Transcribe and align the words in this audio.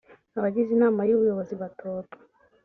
abagize 0.37 0.69
inama 0.73 1.01
y 1.03 1.13
ubuyobozi 1.15 1.53
batorwa 1.61 2.15